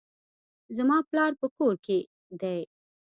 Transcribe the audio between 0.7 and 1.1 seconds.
زما